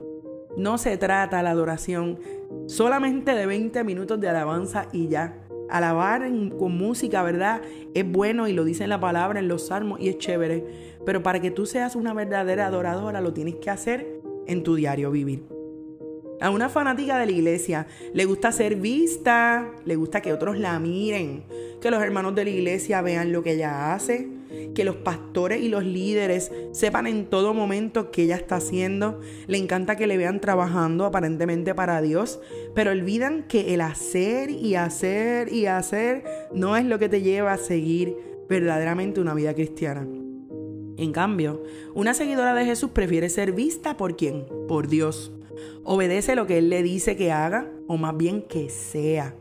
No 0.57 0.77
se 0.77 0.97
trata 0.97 1.43
la 1.43 1.51
adoración 1.51 2.19
solamente 2.65 3.35
de 3.35 3.45
20 3.45 3.83
minutos 3.83 4.19
de 4.19 4.29
alabanza 4.29 4.87
y 4.91 5.07
ya. 5.07 5.46
Alabar 5.69 6.29
con 6.57 6.77
música, 6.77 7.23
¿verdad? 7.23 7.61
Es 7.93 8.09
bueno 8.09 8.47
y 8.47 8.53
lo 8.53 8.63
dice 8.63 8.83
en 8.83 8.89
la 8.89 8.99
palabra, 8.99 9.39
en 9.39 9.47
los 9.47 9.67
salmos 9.67 9.99
y 9.99 10.09
es 10.09 10.17
chévere. 10.17 10.65
Pero 11.05 11.23
para 11.23 11.39
que 11.39 11.51
tú 11.51 11.65
seas 11.65 11.95
una 11.95 12.13
verdadera 12.13 12.67
adoradora, 12.67 13.21
lo 13.21 13.33
tienes 13.33 13.55
que 13.55 13.69
hacer 13.69 14.07
en 14.47 14.63
tu 14.63 14.75
diario 14.75 15.11
vivir. 15.11 15.56
A 16.39 16.51
una 16.51 16.69
fanática 16.69 17.17
de 17.17 17.25
la 17.25 17.31
iglesia 17.31 17.87
le 18.13 18.25
gusta 18.25 18.51
ser 18.51 18.75
vista, 18.75 19.71
le 19.85 19.95
gusta 19.95 20.21
que 20.21 20.33
otros 20.33 20.59
la 20.59 20.77
miren, 20.79 21.43
que 21.81 21.89
los 21.89 22.01
hermanos 22.01 22.35
de 22.35 22.43
la 22.43 22.51
iglesia 22.51 23.01
vean 23.01 23.31
lo 23.31 23.41
que 23.41 23.53
ella 23.53 23.95
hace, 23.95 24.27
que 24.75 24.83
los 24.83 24.97
pastores 24.97 25.61
y 25.61 25.69
los 25.69 25.83
líderes 25.83 26.51
sepan 26.73 27.07
en 27.07 27.25
todo 27.25 27.55
momento 27.55 28.11
qué 28.11 28.23
ella 28.23 28.35
está 28.35 28.57
haciendo. 28.57 29.19
Le 29.47 29.57
encanta 29.57 29.95
que 29.95 30.05
le 30.05 30.17
vean 30.17 30.39
trabajando 30.39 31.05
aparentemente 31.05 31.73
para 31.73 32.01
Dios, 32.03 32.39
pero 32.75 32.91
olvidan 32.91 33.47
que 33.47 33.73
el 33.73 33.81
hacer 33.81 34.51
y 34.51 34.75
hacer 34.75 35.51
y 35.51 35.65
hacer 35.65 36.23
no 36.53 36.77
es 36.77 36.85
lo 36.85 36.99
que 36.99 37.09
te 37.09 37.23
lleva 37.23 37.53
a 37.53 37.57
seguir 37.57 38.15
verdaderamente 38.47 39.19
una 39.21 39.33
vida 39.33 39.55
cristiana. 39.55 40.07
En 40.97 41.11
cambio, 41.11 41.63
una 41.95 42.13
seguidora 42.13 42.53
de 42.53 42.65
Jesús 42.65 42.91
prefiere 42.91 43.29
ser 43.29 43.53
vista 43.53 43.97
por 43.97 44.15
quién? 44.15 44.45
Por 44.67 44.87
Dios. 44.87 45.31
Obedece 45.83 46.35
lo 46.35 46.47
que 46.47 46.57
Él 46.57 46.69
le 46.69 46.83
dice 46.83 47.15
que 47.15 47.31
haga, 47.31 47.69
o 47.87 47.97
más 47.97 48.15
bien 48.15 48.41
que 48.41 48.69
sea. 48.69 49.35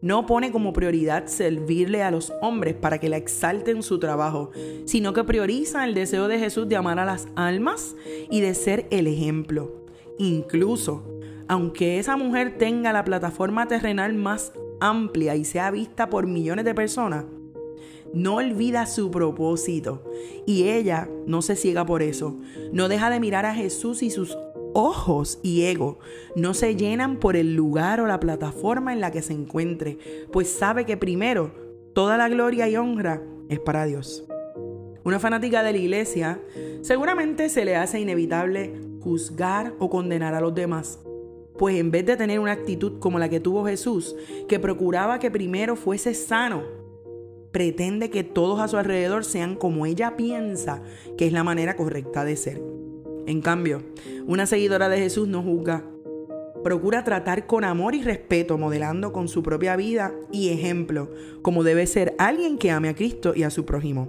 No 0.00 0.26
pone 0.26 0.50
como 0.50 0.72
prioridad 0.72 1.26
servirle 1.26 2.02
a 2.02 2.10
los 2.10 2.32
hombres 2.40 2.74
para 2.74 2.98
que 2.98 3.08
la 3.08 3.18
exalten 3.18 3.84
su 3.84 4.00
trabajo, 4.00 4.50
sino 4.84 5.12
que 5.12 5.22
prioriza 5.22 5.84
el 5.84 5.94
deseo 5.94 6.26
de 6.26 6.40
Jesús 6.40 6.68
de 6.68 6.74
amar 6.74 6.98
a 6.98 7.04
las 7.04 7.28
almas 7.36 7.94
y 8.28 8.40
de 8.40 8.54
ser 8.54 8.86
el 8.90 9.06
ejemplo. 9.06 9.86
Incluso, 10.18 11.04
aunque 11.46 12.00
esa 12.00 12.16
mujer 12.16 12.58
tenga 12.58 12.92
la 12.92 13.04
plataforma 13.04 13.68
terrenal 13.68 14.14
más 14.14 14.52
amplia 14.80 15.36
y 15.36 15.44
sea 15.44 15.70
vista 15.70 16.10
por 16.10 16.26
millones 16.26 16.64
de 16.64 16.74
personas, 16.74 17.24
no 18.12 18.36
olvida 18.36 18.86
su 18.86 19.10
propósito 19.10 20.02
y 20.46 20.64
ella 20.64 21.08
no 21.26 21.42
se 21.42 21.56
ciega 21.56 21.86
por 21.86 22.02
eso. 22.02 22.36
No 22.72 22.88
deja 22.88 23.08
de 23.08 23.20
mirar 23.20 23.46
a 23.46 23.54
Jesús 23.54 24.02
y 24.02 24.10
sus 24.10 24.36
ojos 24.74 25.38
y 25.42 25.64
ego 25.64 25.98
no 26.36 26.54
se 26.54 26.76
llenan 26.76 27.18
por 27.18 27.36
el 27.36 27.54
lugar 27.54 28.00
o 28.00 28.06
la 28.06 28.20
plataforma 28.20 28.92
en 28.92 29.00
la 29.00 29.10
que 29.10 29.22
se 29.22 29.32
encuentre, 29.32 29.98
pues 30.32 30.48
sabe 30.48 30.84
que 30.86 30.96
primero 30.96 31.52
toda 31.94 32.16
la 32.16 32.28
gloria 32.28 32.68
y 32.68 32.76
honra 32.76 33.22
es 33.48 33.60
para 33.60 33.84
Dios. 33.84 34.24
Una 35.04 35.18
fanática 35.18 35.62
de 35.62 35.72
la 35.72 35.78
iglesia 35.78 36.40
seguramente 36.80 37.48
se 37.48 37.64
le 37.64 37.76
hace 37.76 38.00
inevitable 38.00 38.72
juzgar 39.00 39.74
o 39.78 39.90
condenar 39.90 40.34
a 40.34 40.40
los 40.40 40.54
demás. 40.54 41.00
Pues 41.58 41.76
en 41.76 41.90
vez 41.90 42.06
de 42.06 42.16
tener 42.16 42.40
una 42.40 42.52
actitud 42.52 42.98
como 42.98 43.18
la 43.18 43.28
que 43.28 43.40
tuvo 43.40 43.64
Jesús, 43.66 44.16
que 44.48 44.58
procuraba 44.58 45.18
que 45.18 45.30
primero 45.30 45.76
fuese 45.76 46.14
sano 46.14 46.62
pretende 47.50 48.10
que 48.10 48.24
todos 48.24 48.60
a 48.60 48.68
su 48.68 48.78
alrededor 48.78 49.24
sean 49.24 49.56
como 49.56 49.84
ella 49.86 50.16
piensa 50.16 50.82
que 51.18 51.26
es 51.26 51.32
la 51.32 51.44
manera 51.44 51.76
correcta 51.76 52.24
de 52.24 52.36
ser. 52.36 52.81
En 53.26 53.40
cambio, 53.40 53.82
una 54.26 54.46
seguidora 54.46 54.88
de 54.88 54.98
Jesús 54.98 55.28
no 55.28 55.42
juzga. 55.42 55.84
Procura 56.64 57.04
tratar 57.04 57.46
con 57.46 57.64
amor 57.64 57.94
y 57.94 58.02
respeto, 58.02 58.58
modelando 58.58 59.12
con 59.12 59.28
su 59.28 59.42
propia 59.42 59.76
vida 59.76 60.12
y 60.30 60.50
ejemplo, 60.50 61.10
como 61.42 61.64
debe 61.64 61.86
ser 61.86 62.14
alguien 62.18 62.58
que 62.58 62.70
ame 62.70 62.88
a 62.88 62.94
Cristo 62.94 63.32
y 63.34 63.42
a 63.42 63.50
su 63.50 63.64
prójimo. 63.64 64.08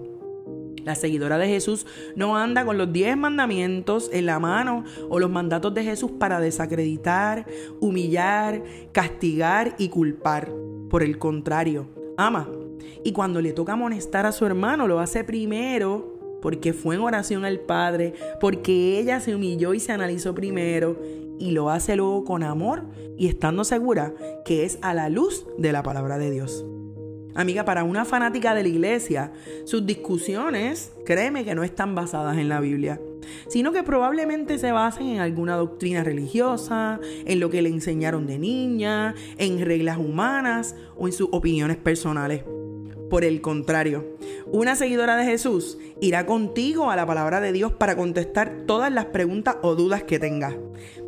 La 0.83 0.95
seguidora 0.95 1.37
de 1.37 1.47
Jesús 1.47 1.85
no 2.15 2.37
anda 2.37 2.65
con 2.65 2.77
los 2.77 2.91
diez 2.91 3.15
mandamientos 3.15 4.09
en 4.11 4.25
la 4.25 4.39
mano 4.39 4.83
o 5.09 5.19
los 5.19 5.29
mandatos 5.29 5.73
de 5.73 5.83
Jesús 5.83 6.11
para 6.11 6.39
desacreditar, 6.39 7.45
humillar, 7.79 8.61
castigar 8.91 9.75
y 9.77 9.89
culpar. 9.89 10.51
Por 10.89 11.01
el 11.01 11.17
contrario, 11.17 11.87
ama 12.17 12.49
y 13.03 13.11
cuando 13.11 13.41
le 13.41 13.53
toca 13.53 13.73
amonestar 13.73 14.25
a 14.25 14.31
su 14.31 14.45
hermano, 14.45 14.87
lo 14.87 14.99
hace 14.99 15.23
primero 15.23 16.12
porque 16.43 16.73
fue 16.73 16.95
en 16.95 17.01
oración 17.01 17.45
al 17.45 17.61
Padre, 17.61 18.13
porque 18.41 18.99
ella 18.99 19.21
se 19.21 19.33
humilló 19.33 19.73
y 19.73 19.79
se 19.79 19.93
analizó 19.93 20.35
primero, 20.35 20.99
y 21.39 21.51
lo 21.51 21.69
hace 21.69 21.95
luego 21.95 22.25
con 22.25 22.43
amor 22.43 22.83
y 23.17 23.27
estando 23.27 23.63
segura 23.63 24.13
que 24.43 24.65
es 24.65 24.77
a 24.81 24.93
la 24.93 25.07
luz 25.07 25.45
de 25.57 25.71
la 25.71 25.83
palabra 25.83 26.17
de 26.17 26.31
Dios. 26.31 26.65
Amiga, 27.33 27.63
para 27.63 27.85
una 27.85 28.03
fanática 28.03 28.53
de 28.53 28.63
la 28.63 28.69
iglesia, 28.69 29.31
sus 29.63 29.85
discusiones, 29.85 30.91
créeme 31.05 31.45
que 31.45 31.55
no 31.55 31.63
están 31.63 31.95
basadas 31.95 32.37
en 32.37 32.49
la 32.49 32.59
Biblia, 32.59 32.99
sino 33.47 33.71
que 33.71 33.81
probablemente 33.81 34.59
se 34.59 34.73
basen 34.73 35.07
en 35.07 35.19
alguna 35.21 35.55
doctrina 35.55 36.03
religiosa, 36.03 36.99
en 37.25 37.39
lo 37.39 37.49
que 37.49 37.61
le 37.61 37.69
enseñaron 37.69 38.27
de 38.27 38.37
niña, 38.37 39.15
en 39.37 39.65
reglas 39.65 39.97
humanas 39.97 40.75
o 40.97 41.07
en 41.07 41.13
sus 41.13 41.29
opiniones 41.31 41.77
personales. 41.77 42.43
Por 43.13 43.23
el 43.23 43.41
contrario, 43.41 44.17
una 44.47 44.75
seguidora 44.75 45.15
de 45.15 45.25
Jesús 45.25 45.77
irá 46.01 46.25
contigo 46.25 46.89
a 46.89 46.95
la 46.95 47.05
palabra 47.05 47.41
de 47.41 47.51
Dios 47.51 47.71
para 47.71 47.95
contestar 47.95 48.63
todas 48.65 48.91
las 48.91 49.05
preguntas 49.05 49.57
o 49.61 49.75
dudas 49.75 50.01
que 50.01 50.17
tengas. 50.17 50.55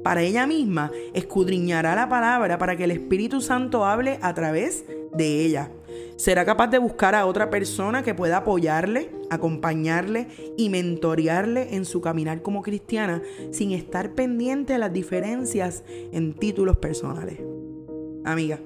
Para 0.03 0.21
ella 0.21 0.45
misma, 0.45 0.91
escudriñará 1.15 1.95
la 1.95 2.07
palabra 2.07 2.59
para 2.59 2.75
que 2.75 2.83
el 2.83 2.91
Espíritu 2.91 3.41
Santo 3.41 3.85
hable 3.85 4.19
a 4.21 4.35
través 4.35 4.85
de 5.15 5.45
ella. 5.45 5.71
¿Será 6.15 6.45
capaz 6.45 6.67
de 6.67 6.77
buscar 6.77 7.15
a 7.15 7.25
otra 7.25 7.49
persona 7.49 8.03
que 8.03 8.13
pueda 8.13 8.37
apoyarle, 8.37 9.09
acompañarle 9.31 10.27
y 10.57 10.69
mentorearle 10.69 11.73
en 11.75 11.85
su 11.85 12.01
caminar 12.01 12.43
como 12.43 12.61
cristiana 12.61 13.23
sin 13.49 13.71
estar 13.71 14.11
pendiente 14.13 14.73
de 14.73 14.79
las 14.79 14.93
diferencias 14.93 15.83
en 16.11 16.35
títulos 16.35 16.77
personales? 16.77 17.39
Amiga, 18.23 18.59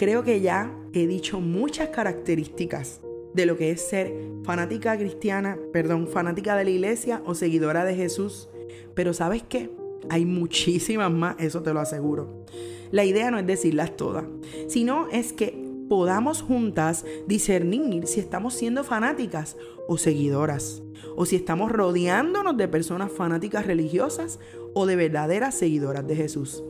creo 0.00 0.22
que 0.22 0.40
ya 0.40 0.74
he 0.94 1.06
dicho 1.06 1.40
muchas 1.42 1.90
características 1.90 3.02
de 3.34 3.44
lo 3.44 3.58
que 3.58 3.70
es 3.70 3.82
ser 3.86 4.10
fanática 4.44 4.96
cristiana, 4.96 5.58
perdón, 5.74 6.08
fanática 6.08 6.56
de 6.56 6.64
la 6.64 6.70
iglesia 6.70 7.22
o 7.26 7.34
seguidora 7.34 7.84
de 7.84 7.94
Jesús. 7.94 8.48
Pero 8.94 9.12
¿sabes 9.12 9.42
qué? 9.46 9.68
Hay 10.08 10.24
muchísimas 10.24 11.12
más, 11.12 11.36
eso 11.38 11.62
te 11.62 11.74
lo 11.74 11.80
aseguro. 11.80 12.46
La 12.90 13.04
idea 13.04 13.30
no 13.30 13.38
es 13.38 13.46
decirlas 13.46 13.94
todas, 13.94 14.24
sino 14.68 15.06
es 15.08 15.34
que 15.34 15.62
podamos 15.90 16.40
juntas 16.40 17.04
discernir 17.26 18.06
si 18.06 18.20
estamos 18.20 18.54
siendo 18.54 18.84
fanáticas 18.84 19.58
o 19.86 19.98
seguidoras, 19.98 20.82
o 21.14 21.26
si 21.26 21.36
estamos 21.36 21.70
rodeándonos 21.70 22.56
de 22.56 22.68
personas 22.68 23.12
fanáticas 23.12 23.66
religiosas 23.66 24.40
o 24.72 24.86
de 24.86 24.96
verdaderas 24.96 25.54
seguidoras 25.56 26.06
de 26.06 26.16
Jesús. 26.16 26.64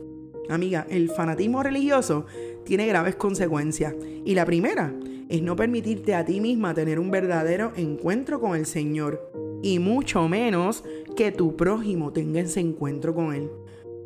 Amiga, 0.49 0.85
el 0.89 1.09
fanatismo 1.09 1.63
religioso 1.63 2.25
tiene 2.63 2.87
graves 2.87 3.15
consecuencias 3.15 3.95
y 4.25 4.35
la 4.35 4.45
primera 4.45 4.93
es 5.29 5.41
no 5.41 5.55
permitirte 5.55 6.13
a 6.13 6.25
ti 6.25 6.41
misma 6.41 6.73
tener 6.73 6.99
un 6.99 7.09
verdadero 7.09 7.71
encuentro 7.75 8.39
con 8.41 8.55
el 8.55 8.65
Señor 8.65 9.31
y 9.61 9.79
mucho 9.79 10.27
menos 10.27 10.83
que 11.15 11.31
tu 11.31 11.55
prójimo 11.55 12.11
tenga 12.11 12.41
ese 12.41 12.59
encuentro 12.59 13.13
con 13.15 13.33
Él. 13.33 13.49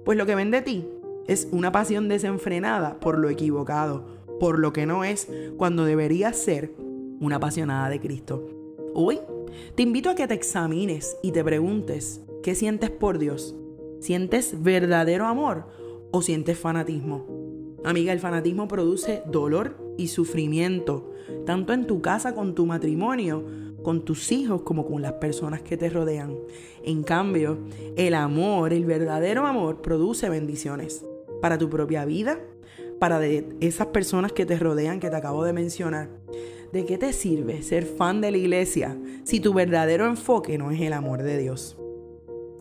Pues 0.03 0.17
lo 0.17 0.25
que 0.25 0.35
ven 0.35 0.51
de 0.51 0.62
ti 0.62 0.88
es 1.27 1.47
una 1.51 1.71
pasión 1.71 2.07
desenfrenada 2.07 3.00
por 3.00 3.17
lo 3.17 3.29
equivocado, 3.29 4.05
por 4.39 4.59
lo 4.59 4.74
que 4.74 4.85
no 4.85 5.03
es 5.03 5.27
cuando 5.57 5.85
deberías 5.85 6.38
ser 6.38 6.71
una 7.19 7.38
apasionada 7.38 7.89
de 7.89 8.00
Cristo. 8.00 8.47
Hoy 8.93 9.19
te 9.75 9.83
invito 9.83 10.09
a 10.09 10.15
que 10.15 10.27
te 10.27 10.33
examines 10.33 11.17
y 11.24 11.31
te 11.31 11.43
preguntes, 11.43 12.21
¿qué 12.43 12.55
sientes 12.55 12.91
por 12.91 13.17
Dios? 13.17 13.55
¿Sientes 14.00 14.62
verdadero 14.62 15.25
amor 15.25 15.65
o 16.12 16.21
sientes 16.21 16.59
fanatismo? 16.59 17.54
Amiga, 17.86 18.12
el 18.12 18.20
fanatismo 18.20 18.68
produce 18.68 19.22
dolor 19.27 19.77
y 19.96 20.08
sufrimiento, 20.08 21.13
tanto 21.46 21.72
en 21.72 21.86
tu 21.86 22.01
casa 22.01 22.34
con 22.34 22.56
tu 22.56 22.65
matrimonio, 22.65 23.46
con 23.84 24.04
tus 24.04 24.32
hijos 24.32 24.63
como 24.63 24.88
con 24.88 25.04
las 25.04 25.13
personas 25.13 25.62
que 25.62 25.77
te 25.77 25.92
rodean. 25.92 26.36
En 26.84 27.04
cambio, 27.04 27.60
el 27.96 28.15
amor, 28.15 28.74
el 28.74 28.86
verdadero 28.86 29.46
amor, 29.46 29.84
produce 29.84 30.30
bendiciones 30.30 31.06
para 31.44 31.60
tu 31.60 31.70
propia 31.70 32.06
vida, 32.06 32.39
para 33.00 33.24
esas 33.24 33.88
personas 33.88 34.32
que 34.32 34.48
te 34.48 34.58
rodean 34.58 35.00
que 35.00 35.12
te 35.12 35.15
acabo 35.15 35.44
de 35.44 35.54
mencionar. 35.54 36.10
¿De 36.74 36.86
qué 36.86 36.98
te 36.98 37.13
sirve 37.13 37.62
ser 37.62 37.86
fan 37.86 38.20
de 38.20 38.32
la 38.32 38.38
iglesia 38.38 38.98
si 39.24 39.39
tu 39.39 39.54
verdadero 39.54 40.08
enfoque 40.08 40.58
no 40.58 40.72
es 40.72 40.82
el 40.82 40.94
amor 40.94 41.22
de 41.22 41.38
Dios? 41.38 41.77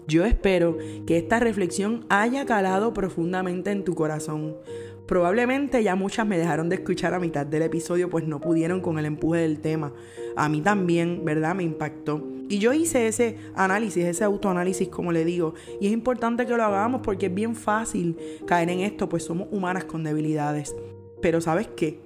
Yo 0.06 0.26
espero 0.26 0.76
que 1.06 1.16
esta 1.16 1.40
reflexión 1.40 2.04
haya 2.10 2.44
calado 2.44 2.92
profundamente 2.92 3.70
en 3.70 3.84
tu 3.84 3.94
corazón, 3.94 4.56
Probablemente 5.06 5.82
ya 5.82 5.96
muchas 5.96 6.26
me 6.26 6.38
dejaron 6.38 6.68
de 6.68 6.76
escuchar 6.76 7.12
a 7.12 7.20
mitad 7.20 7.44
del 7.44 7.62
episodio, 7.62 8.08
pues 8.08 8.26
no 8.26 8.40
pudieron 8.40 8.80
con 8.80 8.98
el 8.98 9.04
empuje 9.04 9.40
del 9.40 9.60
tema. 9.60 9.92
A 10.36 10.48
mí 10.48 10.62
también, 10.62 11.24
¿verdad? 11.24 11.54
Me 11.54 11.62
impactó. 11.62 12.26
Y 12.48 12.58
yo 12.58 12.72
hice 12.72 13.06
ese 13.06 13.36
análisis, 13.54 14.04
ese 14.04 14.24
autoanálisis, 14.24 14.88
como 14.88 15.12
le 15.12 15.24
digo. 15.24 15.54
Y 15.80 15.86
es 15.88 15.92
importante 15.92 16.46
que 16.46 16.56
lo 16.56 16.64
hagamos 16.64 17.02
porque 17.02 17.26
es 17.26 17.34
bien 17.34 17.54
fácil 17.54 18.16
caer 18.46 18.70
en 18.70 18.80
esto, 18.80 19.08
pues 19.08 19.24
somos 19.24 19.48
humanas 19.50 19.84
con 19.84 20.04
debilidades. 20.04 20.74
Pero 21.20 21.40
¿sabes 21.40 21.68
qué? 21.68 22.00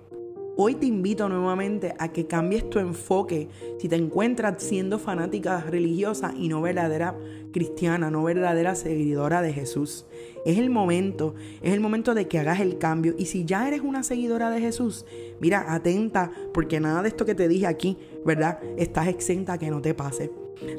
Hoy 0.61 0.75
te 0.75 0.87
invito 0.87 1.29
nuevamente 1.29 1.95
a 2.01 2.09
que 2.09 2.27
cambies 2.27 2.69
tu 2.69 2.81
enfoque 2.81 3.49
si 3.79 3.89
te 3.89 3.95
encuentras 3.95 4.61
siendo 4.61 4.99
fanática 4.99 5.61
religiosa 5.61 6.35
y 6.37 6.49
no 6.49 6.61
verdadera 6.61 7.17
cristiana, 7.53 8.11
no 8.11 8.25
verdadera 8.25 8.75
seguidora 8.75 9.41
de 9.41 9.53
Jesús. 9.53 10.05
Es 10.45 10.59
el 10.59 10.69
momento, 10.69 11.37
es 11.63 11.75
el 11.75 11.79
momento 11.79 12.13
de 12.13 12.27
que 12.27 12.41
hagas 12.41 12.59
el 12.59 12.79
cambio. 12.79 13.15
Y 13.17 13.27
si 13.27 13.45
ya 13.45 13.69
eres 13.69 13.83
una 13.83 14.03
seguidora 14.03 14.51
de 14.51 14.61
Jesús, 14.61 15.07
mira, 15.39 15.73
atenta, 15.73 16.33
porque 16.53 16.81
nada 16.81 17.03
de 17.03 17.09
esto 17.11 17.25
que 17.25 17.37
te 17.37 17.47
dije 17.47 17.69
aquí, 17.69 17.97
¿verdad? 18.27 18.59
Estás 18.77 19.07
exenta 19.07 19.53
a 19.53 19.59
que 19.59 19.71
no 19.71 19.81
te 19.81 19.95
pase. 19.95 20.33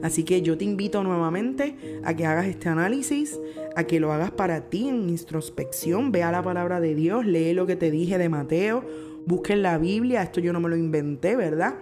Así 0.04 0.26
que 0.26 0.42
yo 0.42 0.58
te 0.58 0.66
invito 0.66 1.04
nuevamente 1.04 1.78
a 2.04 2.14
que 2.14 2.26
hagas 2.26 2.48
este 2.48 2.68
análisis, 2.68 3.40
a 3.78 3.86
que 3.86 4.02
lo 4.02 4.12
hagas 4.12 4.32
para 4.32 4.70
ti 4.70 4.90
en 4.90 5.08
introspección, 5.08 6.12
vea 6.12 6.34
la 6.34 6.44
palabra 6.44 6.82
de 6.82 6.96
Dios, 6.96 7.26
lee 7.26 7.54
lo 7.54 7.66
que 7.66 7.78
te 7.78 7.90
dije 7.90 8.18
de 8.18 8.28
Mateo 8.28 8.84
busquen 9.26 9.62
la 9.62 9.78
Biblia, 9.78 10.22
esto 10.22 10.40
yo 10.40 10.54
no 10.54 10.60
me 10.60 10.70
lo 10.70 10.76
inventé, 10.76 11.36
¿verdad? 11.36 11.76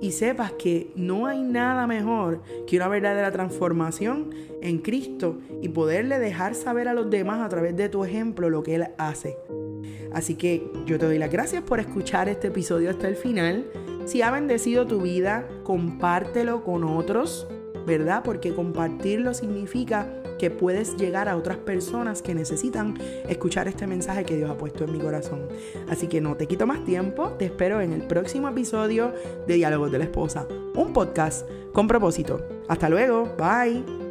Y 0.00 0.12
sepas 0.12 0.52
que 0.52 0.90
no 0.94 1.26
hay 1.26 1.42
nada 1.42 1.86
mejor 1.86 2.42
que 2.66 2.76
una 2.76 2.88
verdadera 2.88 3.30
transformación 3.32 4.30
en 4.62 4.78
Cristo 4.78 5.38
y 5.62 5.68
poderle 5.68 6.18
dejar 6.18 6.54
saber 6.54 6.88
a 6.88 6.94
los 6.94 7.10
demás 7.10 7.40
a 7.40 7.48
través 7.48 7.76
de 7.76 7.88
tu 7.88 8.04
ejemplo 8.04 8.50
lo 8.50 8.62
que 8.62 8.74
Él 8.76 8.88
hace. 8.98 9.36
Así 10.12 10.34
que 10.34 10.70
yo 10.86 10.98
te 10.98 11.06
doy 11.06 11.18
las 11.18 11.30
gracias 11.30 11.62
por 11.62 11.80
escuchar 11.80 12.28
este 12.28 12.48
episodio 12.48 12.90
hasta 12.90 13.08
el 13.08 13.16
final. 13.16 13.66
Si 14.06 14.22
ha 14.22 14.30
bendecido 14.30 14.86
tu 14.86 15.00
vida, 15.00 15.46
compártelo 15.62 16.64
con 16.64 16.84
otros, 16.84 17.46
¿verdad? 17.86 18.22
Porque 18.24 18.54
compartirlo 18.54 19.34
significa 19.34 20.08
que 20.38 20.50
puedes 20.50 20.96
llegar 20.96 21.28
a 21.28 21.36
otras 21.36 21.56
personas 21.58 22.22
que 22.22 22.34
necesitan 22.34 22.98
escuchar 23.28 23.68
este 23.68 23.86
mensaje 23.86 24.24
que 24.24 24.36
Dios 24.36 24.50
ha 24.50 24.56
puesto 24.56 24.84
en 24.84 24.92
mi 24.92 24.98
corazón. 24.98 25.48
Así 25.88 26.06
que 26.06 26.20
no 26.20 26.36
te 26.36 26.46
quito 26.46 26.66
más 26.66 26.84
tiempo, 26.84 27.30
te 27.38 27.46
espero 27.46 27.80
en 27.80 27.92
el 27.92 28.02
próximo 28.06 28.48
episodio 28.48 29.12
de 29.46 29.54
Diálogos 29.54 29.90
de 29.90 29.98
la 29.98 30.04
Esposa, 30.04 30.46
un 30.74 30.92
podcast 30.92 31.48
con 31.72 31.88
propósito. 31.88 32.40
Hasta 32.68 32.88
luego, 32.88 33.34
bye. 33.36 34.05